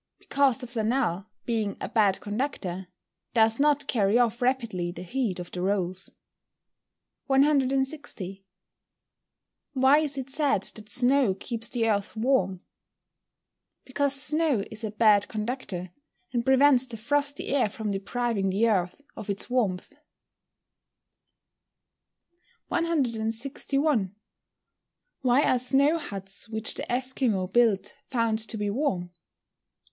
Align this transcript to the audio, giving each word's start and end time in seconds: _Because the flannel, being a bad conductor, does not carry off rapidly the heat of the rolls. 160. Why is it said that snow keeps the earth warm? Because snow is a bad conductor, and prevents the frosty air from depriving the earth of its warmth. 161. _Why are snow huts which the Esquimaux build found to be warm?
_Because 0.17 0.57
the 0.57 0.65
flannel, 0.65 1.27
being 1.45 1.77
a 1.79 1.87
bad 1.87 2.21
conductor, 2.21 2.87
does 3.35 3.59
not 3.59 3.85
carry 3.85 4.17
off 4.17 4.41
rapidly 4.41 4.91
the 4.91 5.03
heat 5.03 5.37
of 5.39 5.51
the 5.51 5.61
rolls. 5.61 6.15
160. 7.27 8.43
Why 9.73 9.99
is 9.99 10.17
it 10.17 10.31
said 10.31 10.63
that 10.63 10.89
snow 10.89 11.35
keeps 11.35 11.69
the 11.69 11.87
earth 11.87 12.15
warm? 12.17 12.61
Because 13.85 14.19
snow 14.19 14.63
is 14.71 14.83
a 14.83 14.89
bad 14.89 15.27
conductor, 15.27 15.91
and 16.33 16.43
prevents 16.43 16.87
the 16.87 16.97
frosty 16.97 17.49
air 17.49 17.69
from 17.69 17.91
depriving 17.91 18.49
the 18.49 18.67
earth 18.69 19.03
of 19.15 19.29
its 19.29 19.51
warmth. 19.51 19.93
161. 22.69 24.15
_Why 25.23 25.45
are 25.45 25.59
snow 25.59 25.99
huts 25.99 26.49
which 26.49 26.73
the 26.73 26.91
Esquimaux 26.91 27.45
build 27.45 27.93
found 28.07 28.39
to 28.39 28.57
be 28.57 28.71
warm? 28.71 29.11